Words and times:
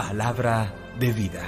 Palabra 0.00 0.74
de 0.98 1.12
vida. 1.12 1.42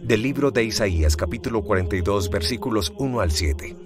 Del 0.00 0.22
libro 0.22 0.52
de 0.52 0.62
Isaías 0.62 1.16
capítulo 1.16 1.64
42 1.64 2.30
versículos 2.30 2.92
1 2.96 3.20
al 3.20 3.32
7. 3.32 3.76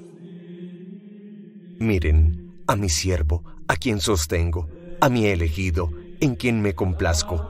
Miren 1.79 2.53
a 2.67 2.77
mi 2.77 2.90
siervo, 2.90 3.43
a 3.68 3.77
quien 3.77 4.00
sostengo, 4.00 4.68
a 5.00 5.09
mi 5.09 5.25
elegido, 5.25 5.91
en 6.21 6.34
quien 6.34 6.61
me 6.61 6.75
complazco. 6.75 7.43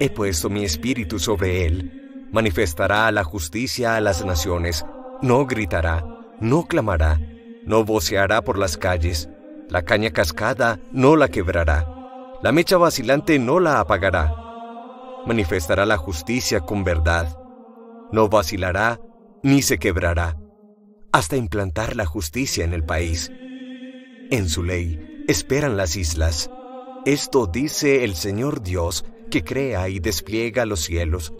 He 0.00 0.10
puesto 0.10 0.50
mi 0.50 0.64
espíritu 0.64 1.20
sobre 1.20 1.64
él. 1.64 2.28
Manifestará 2.32 3.08
la 3.12 3.22
justicia 3.22 3.94
a 3.94 4.00
las 4.00 4.24
naciones. 4.24 4.84
No 5.22 5.46
gritará, 5.46 6.04
no 6.40 6.66
clamará, 6.66 7.20
no 7.64 7.84
voceará 7.84 8.42
por 8.42 8.58
las 8.58 8.76
calles. 8.76 9.28
La 9.72 9.86
caña 9.86 10.10
cascada 10.10 10.78
no 10.92 11.16
la 11.16 11.28
quebrará. 11.28 11.88
La 12.42 12.52
mecha 12.52 12.76
vacilante 12.76 13.38
no 13.38 13.58
la 13.58 13.80
apagará. 13.80 14.36
Manifestará 15.24 15.86
la 15.86 15.96
justicia 15.96 16.60
con 16.60 16.84
verdad. 16.84 17.38
No 18.12 18.28
vacilará 18.28 19.00
ni 19.42 19.62
se 19.62 19.78
quebrará 19.78 20.36
hasta 21.10 21.38
implantar 21.38 21.96
la 21.96 22.04
justicia 22.04 22.66
en 22.66 22.74
el 22.74 22.84
país. 22.84 23.32
En 24.30 24.50
su 24.50 24.62
ley 24.62 25.24
esperan 25.26 25.78
las 25.78 25.96
islas. 25.96 26.50
Esto 27.06 27.46
dice 27.46 28.04
el 28.04 28.14
Señor 28.14 28.60
Dios 28.60 29.06
que 29.30 29.42
crea 29.42 29.88
y 29.88 30.00
despliega 30.00 30.66
los 30.66 30.80
cielos. 30.80 31.32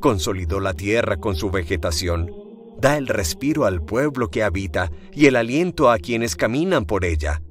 Consolidó 0.00 0.58
la 0.58 0.74
tierra 0.74 1.18
con 1.18 1.36
su 1.36 1.52
vegetación. 1.52 2.32
Da 2.80 2.96
el 2.96 3.06
respiro 3.06 3.64
al 3.64 3.80
pueblo 3.80 4.28
que 4.28 4.42
habita 4.42 4.90
y 5.12 5.26
el 5.26 5.36
aliento 5.36 5.88
a 5.88 5.98
quienes 5.98 6.34
caminan 6.34 6.84
por 6.84 7.04
ella. 7.04 7.42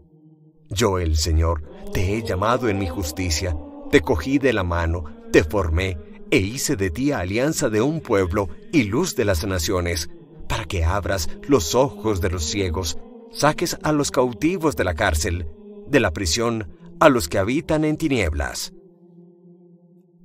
Yo, 0.70 1.00
el 1.00 1.18
Señor, 1.18 1.64
te 1.94 2.16
he 2.16 2.24
llamado 2.24 2.70
en 2.70 2.78
mi 2.78 2.88
justicia, 2.88 3.58
te 3.90 4.02
cogí 4.02 4.38
de 4.38 4.54
la 4.54 4.64
mano, 4.64 5.04
te 5.32 5.44
formé 5.44 5.98
e 6.30 6.38
hice 6.38 6.76
de 6.76 6.92
ti 6.92 7.12
alianza 7.12 7.70
de 7.70 7.82
un 7.82 8.02
pueblo 8.02 8.50
y 8.72 8.84
luz 8.84 9.16
de 9.16 9.26
las 9.26 9.46
naciones, 9.46 10.12
para 10.48 10.66
que 10.66 10.84
abras 10.84 11.28
los 11.48 11.74
ojos 11.74 12.22
de 12.22 12.30
los 12.30 12.44
ciegos, 12.44 13.00
saques 13.32 13.80
a 13.82 13.92
los 13.92 14.12
cautivos 14.12 14.76
de 14.76 14.84
la 14.84 14.94
cárcel, 14.94 15.48
de 15.88 16.00
la 16.00 16.12
prisión 16.12 16.72
a 17.00 17.10
los 17.10 17.28
que 17.28 17.40
habitan 17.40 17.84
en 17.84 17.98
tinieblas. 17.98 18.74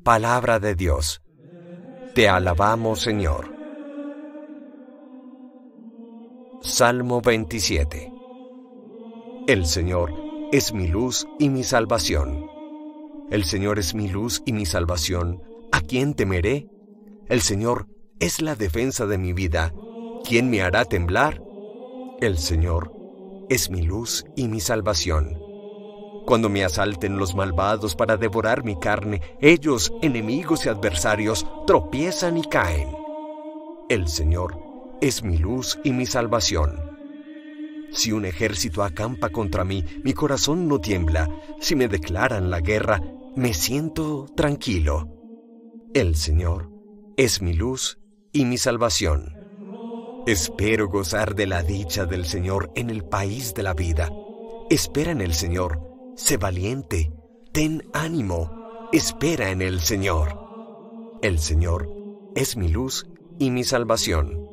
Palabra 0.03 0.61
de 0.61 0.75
Dios. 0.75 1.23
Te 2.15 2.29
alabamos, 2.29 3.01
Señor. 3.01 3.55
Salmo 6.61 7.23
27. 7.23 8.13
El 9.47 9.67
Señor 9.67 10.24
es 10.55 10.73
mi 10.73 10.87
luz 10.87 11.27
y 11.41 11.49
mi 11.49 11.65
salvación. 11.65 12.49
El 13.29 13.43
Señor 13.43 13.81
es 13.81 13.93
mi 13.93 14.07
luz 14.07 14.41
y 14.47 14.53
mi 14.53 14.67
salvación. 14.67 15.43
¿A 15.73 15.81
quién 15.81 16.15
temeré? 16.15 16.69
El 17.29 17.41
Señor 17.41 17.89
es 18.21 18.41
la 18.41 18.55
defensa 18.55 19.05
de 19.07 19.19
mi 19.19 19.33
vida. 19.33 19.75
¿Quién 20.23 20.51
me 20.51 20.63
hará 20.63 20.85
temblar? 20.85 21.43
El 22.21 22.39
Señor 22.39 22.93
es 23.49 23.69
mi 23.69 23.83
luz 23.83 24.27
y 24.37 24.47
mi 24.47 24.61
salvación. 24.61 25.41
Cuando 26.25 26.49
me 26.49 26.65
asalten 26.65 27.19
los 27.19 27.35
malvados 27.35 27.97
para 27.97 28.17
devorar 28.17 28.63
mi 28.63 28.79
carne, 28.79 29.23
ellos, 29.41 29.93
enemigos 30.03 30.67
y 30.67 30.69
adversarios, 30.69 31.45
tropiezan 31.67 32.37
y 32.37 32.45
caen. 32.45 32.91
El 33.89 34.07
Señor 34.07 34.57
es 35.01 35.25
mi 35.25 35.37
luz 35.37 35.81
y 35.83 35.91
mi 35.91 36.07
salvación. 36.07 36.94
Si 37.95 38.11
un 38.11 38.25
ejército 38.25 38.83
acampa 38.83 39.31
contra 39.31 39.65
mí, 39.65 39.85
mi 40.03 40.13
corazón 40.13 40.67
no 40.67 40.81
tiembla. 40.81 41.31
Si 41.61 41.77
me 41.77 41.87
declaran 41.87 42.51
la 42.51 42.61
guerra, 42.61 43.01
me 43.37 43.55
siento 43.55 44.27
tranquilo. 44.37 45.09
El 45.95 46.17
Señor 46.17 46.71
es 47.17 47.41
mi 47.41 47.55
luz 47.55 47.99
y 48.33 48.47
mi 48.47 48.59
salvación. 48.59 49.37
Espero 50.27 50.89
gozar 50.89 51.37
de 51.37 51.47
la 51.47 51.63
dicha 51.63 52.05
del 52.05 52.25
Señor 52.25 52.73
en 52.75 52.91
el 52.91 53.05
país 53.05 53.55
de 53.55 53.63
la 53.63 53.75
vida. 53.75 54.11
Espera 54.71 55.13
en 55.13 55.21
el 55.21 55.33
Señor. 55.33 55.81
Sé 56.17 56.37
valiente. 56.37 57.13
Ten 57.53 57.83
ánimo. 57.93 58.89
Espera 58.93 59.51
en 59.51 59.63
el 59.63 59.81
Señor. 59.81 60.37
El 61.23 61.39
Señor 61.39 61.89
es 62.35 62.57
mi 62.57 62.69
luz 62.69 63.07
y 63.39 63.51
mi 63.51 63.63
salvación. 63.63 64.44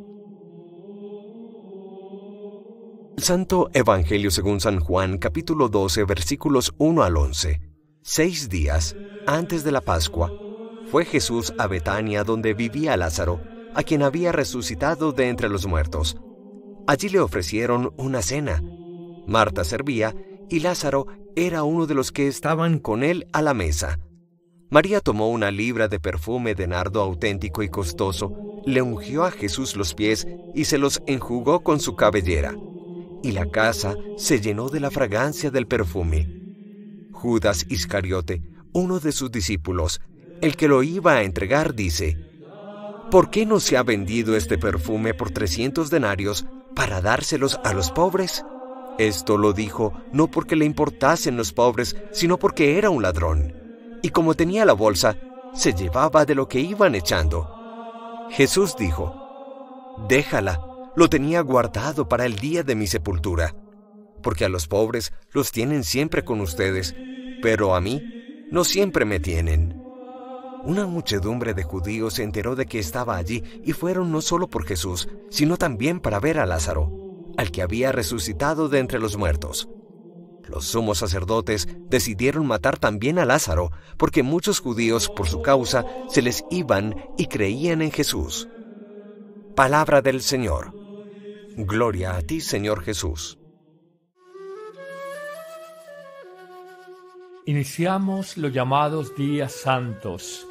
Santo 3.18 3.70
Evangelio 3.74 4.32
según 4.32 4.62
San 4.62 4.80
Juan 4.80 5.18
capítulo 5.18 5.68
12 5.68 6.06
versículos 6.06 6.74
1 6.78 7.04
al 7.04 7.18
11. 7.18 7.62
Seis 8.02 8.50
días 8.50 8.96
antes 9.28 9.64
de 9.64 9.72
la 9.72 9.82
Pascua, 9.82 10.32
fue 10.90 11.06
Jesús 11.06 11.54
a 11.60 11.68
Betania 11.68 12.24
donde 12.24 12.54
vivía 12.54 12.98
Lázaro, 12.98 13.42
a 13.76 13.84
quien 13.84 14.02
había 14.02 14.32
resucitado 14.32 15.12
de 15.12 15.28
entre 15.28 15.50
los 15.50 15.68
muertos. 15.68 16.18
Allí 16.88 17.10
le 17.10 17.20
ofrecieron 17.20 17.94
una 17.98 18.22
cena. 18.22 18.64
Marta 19.28 19.66
servía 19.66 20.16
y 20.50 20.62
Lázaro 20.62 21.06
era 21.36 21.64
uno 21.64 21.86
de 21.86 21.94
los 21.94 22.12
que 22.12 22.28
estaban 22.28 22.80
con 22.80 23.04
él 23.04 23.28
a 23.34 23.42
la 23.42 23.54
mesa. 23.54 24.00
María 24.70 25.00
tomó 25.00 25.30
una 25.30 25.52
libra 25.52 25.90
de 25.90 26.00
perfume 26.00 26.56
de 26.56 26.66
nardo 26.66 27.02
auténtico 27.02 27.62
y 27.62 27.70
costoso, 27.70 28.34
le 28.66 28.82
ungió 28.82 29.26
a 29.26 29.32
Jesús 29.32 29.76
los 29.76 29.94
pies 29.94 30.26
y 30.56 30.66
se 30.66 30.78
los 30.78 31.04
enjugó 31.06 31.62
con 31.62 31.80
su 31.80 31.96
cabellera 31.96 32.56
y 33.24 33.32
la 33.32 33.50
casa 33.50 33.96
se 34.18 34.42
llenó 34.42 34.70
de 34.70 34.80
la 34.80 34.92
fragancia 34.92 35.52
del 35.52 35.68
perfume. 35.68 36.42
Judas 37.12 37.66
Iscariote, 37.70 38.42
uno 38.74 39.00
de 39.00 39.12
sus 39.12 39.32
discípulos, 39.32 40.02
el 40.42 40.56
que 40.56 40.68
lo 40.68 40.82
iba 40.82 41.14
a 41.14 41.24
entregar, 41.24 41.76
dice, 41.76 42.18
¿por 43.12 43.30
qué 43.30 43.46
no 43.46 43.59
se 43.59 43.78
ha 43.78 43.84
vendido 43.84 44.36
este 44.36 44.58
perfume 44.58 45.14
por 45.14 45.32
trescientos 45.32 45.90
denarios 45.90 46.46
para 46.76 47.02
dárselos 47.02 47.59
a 47.64 47.74
los 47.74 47.92
pobres? 47.92 48.44
Esto 48.98 49.38
lo 49.38 49.53
dijo 49.53 49.94
no 50.12 50.28
porque 50.28 50.56
le 50.56 50.66
importasen 50.66 51.38
los 51.38 51.53
pobres, 51.53 51.96
sino 52.12 52.38
porque 52.38 52.78
era 52.78 52.90
un 52.90 53.02
ladrón. 53.02 53.53
Y 54.02 54.09
como 54.09 54.34
tenía 54.34 54.66
la 54.66 54.74
bolsa, 54.74 55.16
se 55.53 55.74
llevaba 55.74 56.26
de 56.26 56.36
lo 56.36 56.48
que 56.48 56.59
iban 56.59 56.96
echando. 56.96 57.48
Jesús 58.32 58.76
dijo, 58.78 59.16
Déjala, 60.08 60.59
lo 60.96 61.09
tenía 61.09 61.41
guardado 61.41 62.07
para 62.07 62.25
el 62.25 62.35
día 62.35 62.63
de 62.63 62.75
mi 62.75 62.88
sepultura, 62.88 63.56
porque 64.22 64.46
a 64.46 64.50
los 64.50 64.68
pobres 64.68 65.13
los 65.31 65.52
tienen 65.52 65.84
siempre 65.84 66.24
con 66.24 66.41
ustedes, 66.41 66.96
pero 67.41 67.75
a 67.75 67.81
mí 67.81 68.46
no 68.52 68.63
siempre 68.63 69.06
me 69.06 69.19
tienen. 69.19 69.81
Una 70.63 70.85
muchedumbre 70.85 71.53
de 71.53 71.63
judíos 71.63 72.16
se 72.16 72.24
enteró 72.24 72.56
de 72.56 72.66
que 72.68 72.78
estaba 72.78 73.18
allí 73.18 73.44
y 73.63 73.74
fueron 73.74 74.12
no 74.12 74.22
solo 74.22 74.47
por 74.47 74.66
Jesús, 74.66 75.09
sino 75.29 75.57
también 75.57 76.00
para 76.00 76.19
ver 76.19 76.38
a 76.38 76.46
Lázaro, 76.46 76.91
al 77.38 77.52
que 77.52 77.63
había 77.63 77.91
resucitado 77.91 78.69
de 78.69 78.79
entre 78.79 79.00
los 79.00 79.18
muertos. 79.18 79.69
Los 80.47 80.66
sumos 80.66 81.00
sacerdotes 81.00 81.68
decidieron 81.90 82.46
matar 82.46 82.78
también 82.78 83.18
a 83.18 83.25
Lázaro, 83.25 83.72
porque 83.97 84.22
muchos 84.22 84.59
judíos 84.59 85.09
por 85.09 85.28
su 85.28 85.41
causa 85.41 85.85
se 86.09 86.22
les 86.22 86.44
iban 86.52 86.96
y 87.18 87.28
creían 87.28 87.81
en 87.81 87.91
Jesús. 87.91 88.50
Palabra 89.56 90.02
del 90.02 90.22
Señor. 90.22 90.81
Gloria 91.58 92.16
a 92.16 92.22
ti, 92.22 92.40
Señor 92.40 92.82
Jesús. 92.82 93.38
Iniciamos 97.46 98.38
los 98.38 98.54
llamados 98.54 99.16
días 99.18 99.52
santos. 99.52 100.48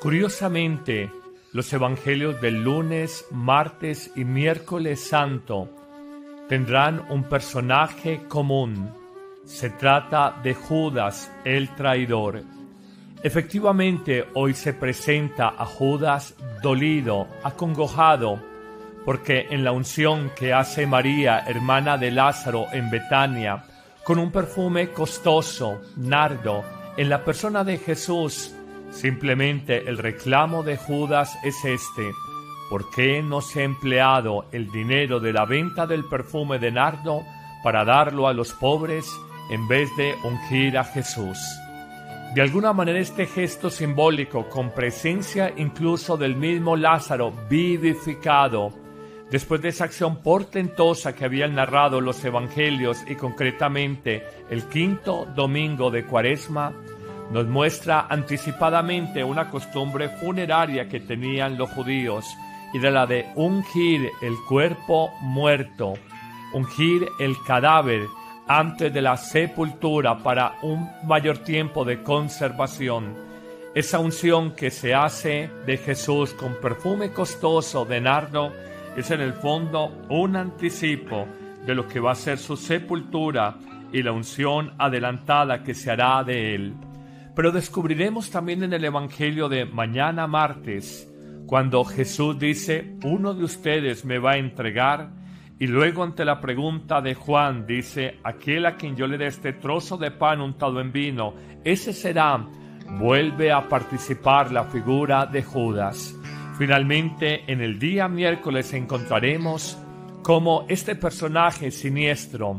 Curiosamente, 0.00 1.10
los 1.52 1.70
evangelios 1.74 2.40
del 2.40 2.62
lunes, 2.62 3.26
martes 3.30 4.10
y 4.16 4.24
miércoles 4.24 5.00
santo 5.00 5.68
tendrán 6.48 7.04
un 7.10 7.24
personaje 7.24 8.22
común. 8.28 8.90
Se 9.44 9.68
trata 9.68 10.40
de 10.42 10.54
Judas 10.54 11.30
el 11.44 11.74
traidor. 11.74 12.42
Efectivamente, 13.22 14.24
hoy 14.34 14.54
se 14.54 14.72
presenta 14.72 15.48
a 15.48 15.66
Judas 15.66 16.34
dolido, 16.62 17.26
acongojado, 17.42 18.47
porque 19.08 19.46
en 19.48 19.64
la 19.64 19.72
unción 19.72 20.32
que 20.36 20.52
hace 20.52 20.86
María, 20.86 21.42
hermana 21.46 21.96
de 21.96 22.10
Lázaro, 22.10 22.66
en 22.74 22.90
Betania, 22.90 23.64
con 24.04 24.18
un 24.18 24.30
perfume 24.30 24.90
costoso, 24.90 25.80
nardo, 25.96 26.62
en 26.98 27.08
la 27.08 27.24
persona 27.24 27.64
de 27.64 27.78
Jesús, 27.78 28.54
simplemente 28.90 29.88
el 29.88 29.96
reclamo 29.96 30.62
de 30.62 30.76
Judas 30.76 31.38
es 31.42 31.56
este. 31.64 32.10
¿Por 32.68 32.90
qué 32.90 33.22
no 33.22 33.40
se 33.40 33.62
ha 33.62 33.64
empleado 33.64 34.44
el 34.52 34.70
dinero 34.70 35.20
de 35.20 35.32
la 35.32 35.46
venta 35.46 35.86
del 35.86 36.04
perfume 36.04 36.58
de 36.58 36.70
nardo 36.70 37.22
para 37.64 37.86
darlo 37.86 38.28
a 38.28 38.34
los 38.34 38.52
pobres 38.52 39.10
en 39.50 39.66
vez 39.68 39.88
de 39.96 40.16
ungir 40.22 40.76
a 40.76 40.84
Jesús? 40.84 41.38
De 42.34 42.42
alguna 42.42 42.74
manera 42.74 42.98
este 42.98 43.24
gesto 43.24 43.70
simbólico, 43.70 44.50
con 44.50 44.70
presencia 44.74 45.50
incluso 45.56 46.18
del 46.18 46.36
mismo 46.36 46.76
Lázaro 46.76 47.32
vivificado, 47.48 48.86
Después 49.30 49.60
de 49.60 49.68
esa 49.68 49.84
acción 49.84 50.22
portentosa 50.22 51.14
que 51.14 51.26
habían 51.26 51.54
narrado 51.54 52.00
los 52.00 52.24
evangelios 52.24 53.04
y 53.06 53.14
concretamente 53.14 54.24
el 54.48 54.64
quinto 54.64 55.26
domingo 55.34 55.90
de 55.90 56.04
Cuaresma, 56.04 56.72
nos 57.30 57.46
muestra 57.46 58.06
anticipadamente 58.08 59.22
una 59.22 59.50
costumbre 59.50 60.08
funeraria 60.08 60.88
que 60.88 61.00
tenían 61.00 61.58
los 61.58 61.68
judíos 61.70 62.24
y 62.72 62.78
de 62.78 62.90
la 62.90 63.06
de 63.06 63.26
ungir 63.34 64.10
el 64.22 64.34
cuerpo 64.48 65.12
muerto, 65.20 65.94
ungir 66.54 67.06
el 67.18 67.36
cadáver 67.46 68.06
antes 68.46 68.92
de 68.94 69.02
la 69.02 69.18
sepultura 69.18 70.22
para 70.22 70.54
un 70.62 70.88
mayor 71.04 71.38
tiempo 71.38 71.84
de 71.84 72.02
conservación. 72.02 73.14
Esa 73.74 73.98
unción 73.98 74.52
que 74.52 74.70
se 74.70 74.94
hace 74.94 75.50
de 75.66 75.76
Jesús 75.76 76.32
con 76.32 76.54
perfume 76.54 77.12
costoso 77.12 77.84
de 77.84 78.00
nardo 78.00 78.52
es 78.98 79.12
en 79.12 79.20
el 79.20 79.32
fondo 79.32 79.96
un 80.08 80.34
anticipo 80.34 81.28
de 81.64 81.74
lo 81.74 81.86
que 81.86 82.00
va 82.00 82.12
a 82.12 82.16
ser 82.16 82.36
su 82.36 82.56
sepultura 82.56 83.56
y 83.92 84.02
la 84.02 84.10
unción 84.10 84.72
adelantada 84.76 85.62
que 85.62 85.72
se 85.74 85.92
hará 85.92 86.24
de 86.24 86.56
él. 86.56 86.74
Pero 87.36 87.52
descubriremos 87.52 88.30
también 88.30 88.64
en 88.64 88.72
el 88.72 88.84
Evangelio 88.84 89.48
de 89.48 89.66
mañana 89.66 90.26
martes, 90.26 91.08
cuando 91.46 91.84
Jesús 91.84 92.40
dice, 92.40 92.96
uno 93.04 93.34
de 93.34 93.44
ustedes 93.44 94.04
me 94.04 94.18
va 94.18 94.32
a 94.32 94.38
entregar, 94.38 95.10
y 95.60 95.68
luego 95.68 96.02
ante 96.02 96.24
la 96.24 96.40
pregunta 96.40 97.00
de 97.00 97.14
Juan 97.14 97.66
dice, 97.66 98.18
aquel 98.24 98.66
a 98.66 98.76
quien 98.76 98.96
yo 98.96 99.06
le 99.06 99.16
dé 99.16 99.26
este 99.28 99.52
trozo 99.52 99.96
de 99.96 100.10
pan 100.10 100.40
untado 100.40 100.80
en 100.80 100.90
vino, 100.90 101.34
ese 101.62 101.92
será, 101.92 102.44
vuelve 102.98 103.52
a 103.52 103.68
participar 103.68 104.50
la 104.50 104.64
figura 104.64 105.24
de 105.26 105.44
Judas. 105.44 106.17
Finalmente, 106.58 107.44
en 107.46 107.60
el 107.60 107.78
día 107.78 108.08
miércoles 108.08 108.74
encontraremos 108.74 109.78
cómo 110.24 110.66
este 110.68 110.96
personaje 110.96 111.70
siniestro, 111.70 112.56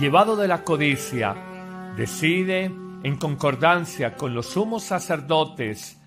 llevado 0.00 0.34
de 0.34 0.48
la 0.48 0.64
codicia, 0.64 1.36
decide, 1.96 2.64
en 3.04 3.16
concordancia 3.16 4.16
con 4.16 4.34
los 4.34 4.46
sumos 4.46 4.82
sacerdotes, 4.82 6.02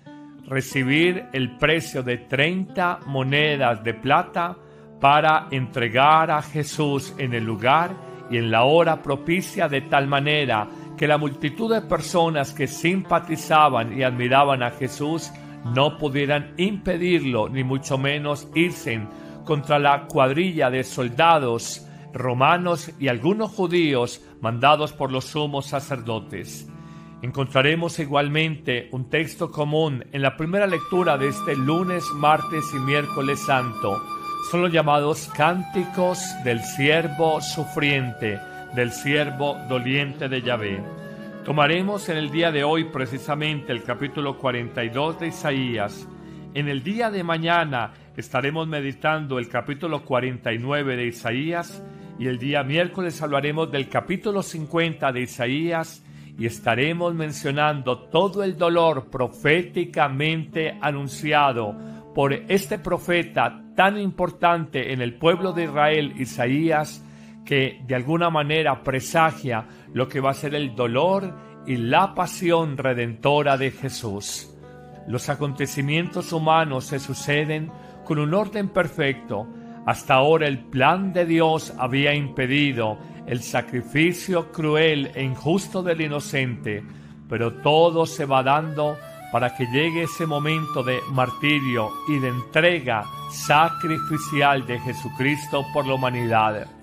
recibir 0.46 1.24
el 1.32 1.56
precio 1.56 2.02
de 2.02 2.18
30 2.18 3.00
monedas 3.06 3.82
de 3.82 3.94
plata 3.94 4.58
para 5.00 5.48
entregar 5.52 6.30
a 6.30 6.42
Jesús 6.42 7.14
en 7.16 7.32
el 7.32 7.44
lugar 7.44 7.96
y 8.30 8.36
en 8.36 8.50
la 8.50 8.64
hora 8.64 9.00
propicia 9.00 9.68
de 9.68 9.80
tal 9.80 10.06
manera 10.06 10.68
que 10.98 11.08
la 11.08 11.16
multitud 11.16 11.72
de 11.72 11.80
personas 11.80 12.52
que 12.52 12.66
simpatizaban 12.66 13.98
y 13.98 14.02
admiraban 14.02 14.62
a 14.62 14.72
Jesús 14.72 15.32
no 15.64 15.98
pudieran 15.98 16.54
impedirlo, 16.56 17.48
ni 17.48 17.64
mucho 17.64 17.98
menos 17.98 18.48
irse 18.54 19.00
contra 19.44 19.78
la 19.78 20.06
cuadrilla 20.06 20.70
de 20.70 20.84
soldados 20.84 21.86
romanos 22.12 22.90
y 22.98 23.08
algunos 23.08 23.50
judíos 23.50 24.22
mandados 24.40 24.92
por 24.92 25.12
los 25.12 25.26
sumos 25.26 25.66
sacerdotes. 25.66 26.68
Encontraremos 27.22 27.98
igualmente 27.98 28.88
un 28.92 29.10
texto 29.10 29.50
común 29.50 30.04
en 30.12 30.22
la 30.22 30.36
primera 30.36 30.66
lectura 30.66 31.18
de 31.18 31.28
este 31.28 31.54
lunes, 31.54 32.04
martes 32.14 32.64
y 32.74 32.78
miércoles 32.78 33.38
santo. 33.40 34.00
Son 34.50 34.62
los 34.62 34.72
llamados 34.72 35.30
cánticos 35.36 36.18
del 36.44 36.62
siervo 36.62 37.40
sufriente, 37.42 38.38
del 38.74 38.90
siervo 38.90 39.56
doliente 39.68 40.28
de 40.28 40.40
Yahvé. 40.40 40.82
Tomaremos 41.44 42.06
en 42.10 42.18
el 42.18 42.30
día 42.30 42.52
de 42.52 42.64
hoy 42.64 42.84
precisamente 42.84 43.72
el 43.72 43.82
capítulo 43.82 44.36
42 44.36 45.20
de 45.20 45.28
Isaías. 45.28 46.06
En 46.52 46.68
el 46.68 46.82
día 46.82 47.10
de 47.10 47.24
mañana 47.24 47.94
estaremos 48.14 48.68
meditando 48.68 49.38
el 49.38 49.48
capítulo 49.48 50.04
49 50.04 50.96
de 50.96 51.06
Isaías 51.06 51.82
y 52.18 52.26
el 52.26 52.38
día 52.38 52.62
miércoles 52.62 53.22
hablaremos 53.22 53.72
del 53.72 53.88
capítulo 53.88 54.42
50 54.42 55.12
de 55.12 55.22
Isaías 55.22 56.04
y 56.38 56.44
estaremos 56.44 57.14
mencionando 57.14 57.98
todo 58.10 58.44
el 58.44 58.58
dolor 58.58 59.08
proféticamente 59.10 60.76
anunciado 60.78 61.74
por 62.14 62.34
este 62.34 62.78
profeta 62.78 63.62
tan 63.74 63.98
importante 63.98 64.92
en 64.92 65.00
el 65.00 65.14
pueblo 65.14 65.54
de 65.54 65.64
Israel, 65.64 66.12
Isaías, 66.18 67.02
que 67.50 67.80
de 67.84 67.96
alguna 67.96 68.30
manera 68.30 68.80
presagia 68.84 69.66
lo 69.92 70.08
que 70.08 70.20
va 70.20 70.30
a 70.30 70.34
ser 70.34 70.54
el 70.54 70.76
dolor 70.76 71.34
y 71.66 71.78
la 71.78 72.14
pasión 72.14 72.76
redentora 72.76 73.56
de 73.56 73.72
Jesús. 73.72 74.54
Los 75.08 75.28
acontecimientos 75.28 76.32
humanos 76.32 76.84
se 76.84 77.00
suceden 77.00 77.72
con 78.04 78.20
un 78.20 78.34
orden 78.34 78.68
perfecto. 78.68 79.48
Hasta 79.84 80.14
ahora 80.14 80.46
el 80.46 80.60
plan 80.60 81.12
de 81.12 81.26
Dios 81.26 81.74
había 81.76 82.14
impedido 82.14 82.98
el 83.26 83.42
sacrificio 83.42 84.52
cruel 84.52 85.10
e 85.12 85.24
injusto 85.24 85.82
del 85.82 86.02
inocente, 86.02 86.84
pero 87.28 87.54
todo 87.54 88.06
se 88.06 88.26
va 88.26 88.44
dando 88.44 88.96
para 89.32 89.56
que 89.56 89.66
llegue 89.66 90.04
ese 90.04 90.24
momento 90.24 90.84
de 90.84 91.00
martirio 91.10 91.90
y 92.06 92.20
de 92.20 92.28
entrega 92.28 93.02
sacrificial 93.28 94.64
de 94.68 94.78
Jesucristo 94.78 95.64
por 95.74 95.84
la 95.84 95.94
humanidad. 95.94 96.79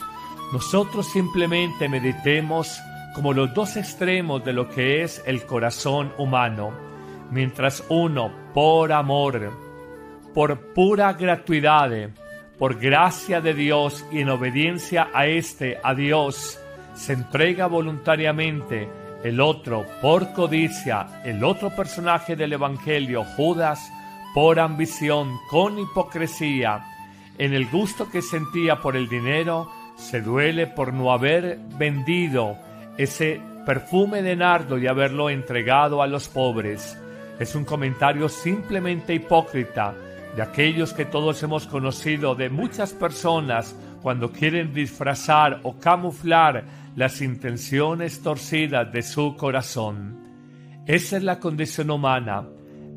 Nosotros 0.54 1.08
simplemente 1.08 1.90
meditemos 1.90 2.80
como 3.14 3.34
los 3.34 3.54
dos 3.54 3.76
extremos 3.76 4.46
de 4.46 4.54
lo 4.54 4.70
que 4.70 5.04
es 5.04 5.22
el 5.26 5.46
corazón 5.46 6.14
humano, 6.18 6.72
mientras 7.32 7.84
uno, 7.90 8.32
por 8.54 8.92
amor, 8.92 9.52
por 10.34 10.74
pura 10.74 11.14
gratuidad, 11.14 11.92
por 12.58 12.80
gracia 12.80 13.42
de 13.42 13.54
Dios 13.54 14.06
y 14.12 14.20
en 14.20 14.30
obediencia 14.30 15.10
a 15.14 15.26
este, 15.26 15.80
a 15.84 15.94
Dios, 15.94 16.60
se 16.96 17.14
entrega 17.14 17.68
voluntariamente, 17.68 18.88
el 19.24 19.42
otro, 19.42 19.86
por 20.02 20.32
codicia, 20.34 21.22
el 21.26 21.44
otro 21.44 21.76
personaje 21.76 22.36
del 22.36 22.54
Evangelio, 22.54 23.24
Judas, 23.36 23.92
por 24.34 24.60
ambición, 24.60 25.38
con 25.50 25.78
hipocresía, 25.80 26.86
en 27.38 27.54
el 27.54 27.68
gusto 27.68 28.10
que 28.10 28.22
sentía 28.22 28.80
por 28.80 28.96
el 28.96 29.10
dinero, 29.10 29.72
se 29.98 30.22
duele 30.22 30.68
por 30.68 30.94
no 30.94 31.12
haber 31.12 31.60
vendido 31.78 32.58
ese 32.98 33.42
perfume 33.66 34.22
de 34.22 34.36
nardo 34.36 34.78
y 34.78 34.88
haberlo 34.88 35.30
entregado 35.30 36.02
a 36.02 36.08
los 36.08 36.30
pobres. 36.30 36.98
Es 37.40 37.56
un 37.56 37.66
comentario 37.66 38.30
simplemente 38.30 39.14
hipócrita 39.14 39.94
de 40.36 40.42
aquellos 40.42 40.94
que 40.94 41.06
todos 41.06 41.42
hemos 41.44 41.68
conocido, 41.68 42.36
de 42.36 42.50
muchas 42.50 42.94
personas 42.94 43.76
cuando 44.02 44.32
quieren 44.32 44.74
disfrazar 44.74 45.60
o 45.64 45.78
camuflar 45.80 46.64
las 46.96 47.22
intenciones 47.22 48.22
torcidas 48.22 48.92
de 48.92 49.02
su 49.02 49.36
corazón. 49.36 50.18
Esa 50.86 51.18
es 51.18 51.24
la 51.24 51.40
condición 51.40 51.90
humana. 51.92 52.48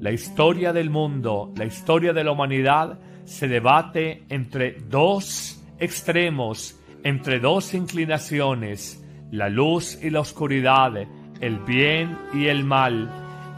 La 0.00 0.12
historia 0.12 0.72
del 0.72 0.90
mundo, 0.90 1.52
la 1.56 1.64
historia 1.64 2.12
de 2.12 2.24
la 2.24 2.32
humanidad 2.32 2.98
se 3.24 3.48
debate 3.48 4.24
entre 4.28 4.76
dos 4.88 5.60
extremos 5.78 6.79
entre 7.04 7.40
dos 7.40 7.74
inclinaciones, 7.74 9.02
la 9.30 9.48
luz 9.48 9.98
y 10.02 10.10
la 10.10 10.20
oscuridad, 10.20 10.92
el 11.40 11.58
bien 11.60 12.18
y 12.34 12.46
el 12.46 12.64
mal, 12.64 13.08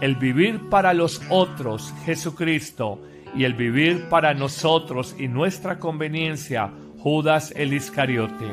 el 0.01 0.17
vivir 0.17 0.69
para 0.69 0.95
los 0.95 1.21
otros, 1.31 1.95
Jesucristo, 2.05 3.01
y 3.35 3.45
el 3.45 3.55
vivir 3.55 4.09
para 4.09 4.35
nosotros 4.35 5.17
y 5.19 5.29
nuestra 5.29 5.79
conveniencia, 5.79 6.71
Judas 6.99 7.53
el 7.57 7.73
Iscariote. 7.73 8.47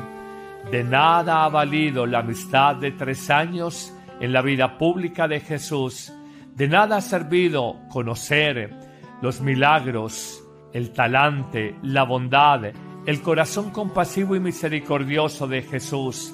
De 0.71 0.83
nada 0.83 1.43
ha 1.43 1.49
valido 1.49 2.05
la 2.05 2.19
amistad 2.19 2.75
de 2.75 2.91
tres 2.91 3.29
años 3.29 3.93
en 4.19 4.33
la 4.33 4.41
vida 4.41 4.77
pública 4.77 5.27
de 5.27 5.39
Jesús. 5.39 6.13
De 6.55 6.67
nada 6.67 6.97
ha 6.97 7.01
servido 7.01 7.77
conocer 7.89 8.73
los 9.21 9.41
milagros, 9.41 10.43
el 10.73 10.91
talante, 10.91 11.75
la 11.81 12.03
bondad, 12.03 12.71
el 13.09 13.23
corazón 13.23 13.71
compasivo 13.71 14.35
y 14.35 14.39
misericordioso 14.39 15.47
de 15.47 15.63
Jesús. 15.63 16.31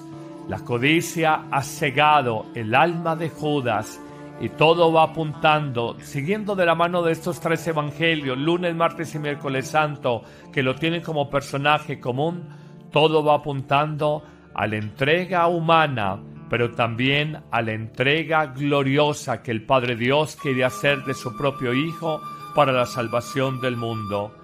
La 0.49 0.59
codicia 0.59 1.45
ha 1.49 1.63
cegado 1.63 2.47
el 2.53 2.75
alma 2.75 3.15
de 3.15 3.29
Judas 3.29 3.97
y 4.41 4.49
todo 4.49 4.91
va 4.91 5.03
apuntando, 5.03 5.95
siguiendo 6.01 6.53
de 6.53 6.65
la 6.65 6.75
mano 6.75 7.01
de 7.01 7.13
estos 7.13 7.39
tres 7.39 7.65
evangelios, 7.65 8.37
lunes, 8.37 8.75
martes 8.75 9.15
y 9.15 9.19
miércoles 9.19 9.69
santo, 9.69 10.23
que 10.51 10.63
lo 10.63 10.75
tienen 10.75 11.01
como 11.01 11.29
personaje 11.29 11.97
común, 11.97 12.43
todo 12.91 13.23
va 13.23 13.35
apuntando 13.35 14.25
a 14.53 14.67
la 14.67 14.75
entrega 14.75 15.47
humana, 15.47 16.19
pero 16.49 16.71
también 16.71 17.41
a 17.51 17.61
la 17.61 17.71
entrega 17.71 18.47
gloriosa 18.47 19.41
que 19.41 19.51
el 19.51 19.65
Padre 19.65 19.95
Dios 19.95 20.35
quiere 20.35 20.65
hacer 20.65 21.05
de 21.05 21.13
su 21.13 21.37
propio 21.37 21.73
Hijo 21.73 22.19
para 22.53 22.73
la 22.73 22.85
salvación 22.85 23.61
del 23.61 23.77
mundo. 23.77 24.35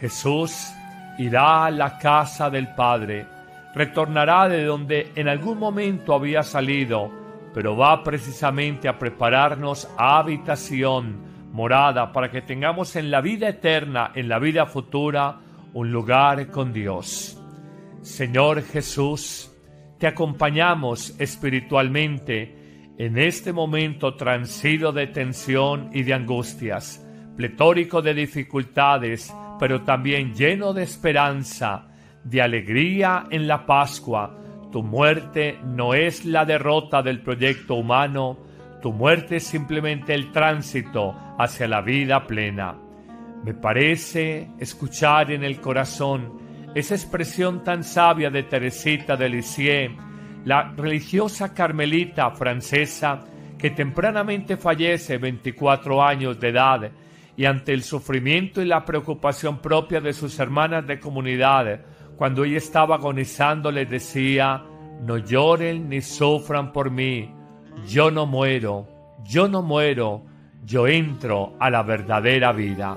Jesús 0.00 0.72
irá 1.18 1.66
a 1.66 1.70
la 1.70 1.98
casa 1.98 2.50
del 2.50 2.74
Padre, 2.74 3.26
retornará 3.74 4.48
de 4.48 4.64
donde 4.64 5.12
en 5.14 5.28
algún 5.28 5.58
momento 5.58 6.14
había 6.14 6.42
salido, 6.42 7.10
pero 7.54 7.76
va 7.76 8.02
precisamente 8.02 8.88
a 8.88 8.98
prepararnos 8.98 9.88
habitación, 9.96 11.50
morada, 11.52 12.12
para 12.12 12.30
que 12.30 12.42
tengamos 12.42 12.96
en 12.96 13.10
la 13.10 13.20
vida 13.20 13.48
eterna, 13.48 14.12
en 14.14 14.28
la 14.28 14.38
vida 14.38 14.66
futura, 14.66 15.40
un 15.72 15.90
lugar 15.90 16.50
con 16.50 16.72
Dios. 16.72 17.40
Señor 18.02 18.62
Jesús, 18.62 19.50
te 19.98 20.06
acompañamos 20.06 21.18
espiritualmente 21.18 22.94
en 22.98 23.18
este 23.18 23.52
momento 23.52 24.14
transido 24.14 24.92
de 24.92 25.06
tensión 25.08 25.90
y 25.92 26.02
de 26.02 26.14
angustias, 26.14 27.04
pletórico 27.36 28.00
de 28.00 28.14
dificultades, 28.14 29.34
pero 29.58 29.82
también 29.82 30.34
lleno 30.34 30.72
de 30.72 30.82
esperanza, 30.82 31.88
de 32.24 32.42
alegría 32.42 33.26
en 33.30 33.46
la 33.46 33.66
Pascua. 33.66 34.36
Tu 34.72 34.82
muerte 34.82 35.58
no 35.64 35.94
es 35.94 36.24
la 36.24 36.44
derrota 36.44 37.02
del 37.02 37.22
proyecto 37.22 37.74
humano, 37.74 38.38
tu 38.82 38.92
muerte 38.92 39.36
es 39.36 39.44
simplemente 39.44 40.14
el 40.14 40.32
tránsito 40.32 41.14
hacia 41.38 41.68
la 41.68 41.80
vida 41.80 42.26
plena. 42.26 42.76
Me 43.44 43.54
parece 43.54 44.50
escuchar 44.58 45.30
en 45.30 45.44
el 45.44 45.60
corazón 45.60 46.46
esa 46.74 46.94
expresión 46.94 47.64
tan 47.64 47.84
sabia 47.84 48.28
de 48.28 48.42
Teresita 48.42 49.16
de 49.16 49.28
Lisieux, 49.28 49.92
la 50.44 50.74
religiosa 50.76 51.54
carmelita 51.54 52.30
francesa 52.32 53.20
que 53.58 53.70
tempranamente 53.70 54.56
fallece 54.56 55.18
24 55.18 56.02
años 56.02 56.38
de 56.38 56.48
edad 56.48 56.90
y 57.36 57.44
ante 57.44 57.74
el 57.74 57.82
sufrimiento 57.82 58.62
y 58.62 58.64
la 58.64 58.84
preocupación 58.84 59.58
propia 59.58 60.00
de 60.00 60.12
sus 60.12 60.38
hermanas 60.38 60.86
de 60.86 60.98
comunidad, 60.98 61.80
cuando 62.16 62.44
ella 62.44 62.56
estaba 62.56 62.96
agonizando 62.96 63.70
les 63.70 63.90
decía, 63.90 64.64
no 65.02 65.18
lloren 65.18 65.88
ni 65.88 66.00
sufran 66.00 66.72
por 66.72 66.90
mí, 66.90 67.30
yo 67.86 68.10
no 68.10 68.24
muero, 68.24 68.88
yo 69.24 69.48
no 69.48 69.62
muero, 69.62 70.22
yo 70.64 70.86
entro 70.86 71.54
a 71.60 71.68
la 71.68 71.82
verdadera 71.82 72.52
vida. 72.52 72.96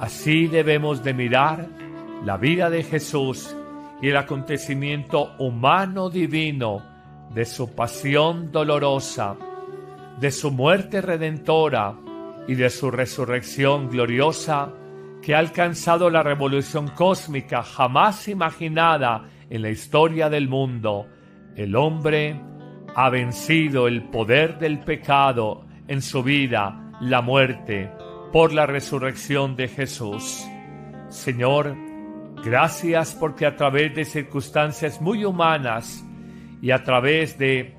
Así 0.00 0.48
debemos 0.48 1.04
de 1.04 1.14
mirar 1.14 1.68
la 2.24 2.36
vida 2.36 2.68
de 2.68 2.82
Jesús 2.82 3.54
y 4.02 4.08
el 4.08 4.16
acontecimiento 4.16 5.34
humano 5.38 6.10
divino 6.10 6.82
de 7.32 7.44
su 7.44 7.74
pasión 7.74 8.50
dolorosa, 8.50 9.36
de 10.18 10.32
su 10.32 10.50
muerte 10.50 11.00
redentora 11.00 11.94
y 12.46 12.54
de 12.54 12.70
su 12.70 12.90
resurrección 12.90 13.88
gloriosa 13.88 14.72
que 15.22 15.34
ha 15.34 15.38
alcanzado 15.38 16.10
la 16.10 16.22
revolución 16.22 16.88
cósmica 16.88 17.62
jamás 17.62 18.28
imaginada 18.28 19.28
en 19.48 19.62
la 19.62 19.70
historia 19.70 20.28
del 20.28 20.48
mundo. 20.48 21.06
El 21.56 21.76
hombre 21.76 22.38
ha 22.94 23.08
vencido 23.08 23.88
el 23.88 24.02
poder 24.10 24.58
del 24.58 24.80
pecado 24.80 25.64
en 25.88 26.02
su 26.02 26.22
vida, 26.22 26.92
la 27.00 27.22
muerte, 27.22 27.90
por 28.32 28.52
la 28.52 28.66
resurrección 28.66 29.56
de 29.56 29.68
Jesús. 29.68 30.44
Señor, 31.08 31.74
gracias 32.44 33.14
porque 33.14 33.46
a 33.46 33.56
través 33.56 33.94
de 33.94 34.04
circunstancias 34.04 35.00
muy 35.00 35.24
humanas 35.24 36.04
y 36.60 36.70
a 36.70 36.82
través 36.82 37.38
de, 37.38 37.74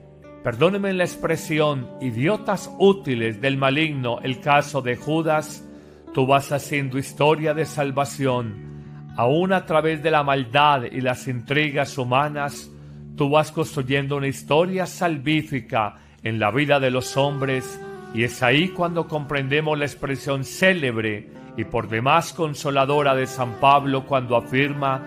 perdóneme 0.45 0.93
la 0.93 1.05
expresión, 1.05 1.89
idiotas 2.01 2.71
útiles 2.77 3.41
del 3.41 3.57
maligno, 3.57 4.19
el 4.21 4.41
caso 4.41 4.83
de 4.83 4.95
Judas, 4.95 5.67
tú 6.13 6.27
vas 6.27 6.51
haciendo 6.51 6.99
historia 6.99 7.55
de 7.55 7.65
salvación, 7.65 9.15
aún 9.17 9.53
a 9.53 9.65
través 9.65 10.03
de 10.03 10.11
la 10.11 10.21
maldad 10.21 10.83
y 10.83 11.01
las 11.01 11.27
intrigas 11.27 11.97
humanas, 11.97 12.69
tú 13.17 13.31
vas 13.31 13.51
construyendo 13.51 14.17
una 14.17 14.27
historia 14.27 14.85
salvífica 14.85 15.95
en 16.21 16.37
la 16.37 16.51
vida 16.51 16.79
de 16.79 16.91
los 16.91 17.17
hombres. 17.17 17.81
Y 18.13 18.23
es 18.23 18.43
ahí 18.43 18.67
cuando 18.67 19.07
comprendemos 19.07 19.79
la 19.79 19.85
expresión 19.85 20.43
célebre 20.43 21.27
y 21.57 21.63
por 21.63 21.87
demás 21.87 22.33
consoladora 22.33 23.15
de 23.15 23.25
San 23.25 23.53
Pablo 23.59 24.05
cuando 24.05 24.37
afirma, 24.37 25.01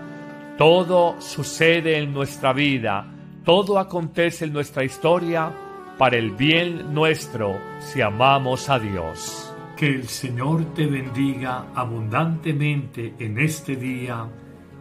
todo 0.57 1.15
sucede 1.21 1.97
en 1.97 2.11
nuestra 2.13 2.51
vida, 2.51 3.05
todo 3.49 3.79
acontece 3.79 4.45
en 4.45 4.53
nuestra 4.53 4.83
historia 4.83 5.51
para 5.97 6.17
el 6.17 6.29
bien 6.29 6.93
nuestro 6.93 7.57
si 7.79 7.99
amamos 7.99 8.69
a 8.69 8.77
Dios. 8.77 9.51
Que 9.75 9.87
el 9.87 10.07
Señor 10.07 10.65
te 10.75 10.85
bendiga 10.85 11.65
abundantemente 11.73 13.15
en 13.17 13.39
este 13.39 13.75
día, 13.75 14.29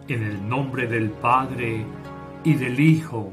en 0.06 0.22
el 0.22 0.46
nombre 0.46 0.87
del 0.87 1.08
Padre, 1.08 1.82
y 2.44 2.52
del 2.52 2.78
Hijo, 2.78 3.32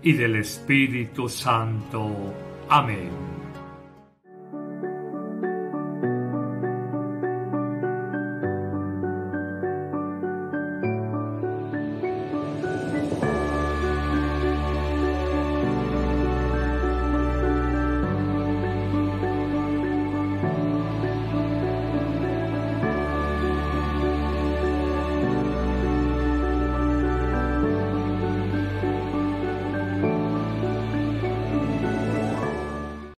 y 0.00 0.14
del 0.14 0.36
Espíritu 0.36 1.28
Santo. 1.28 2.10
Amén. 2.70 3.29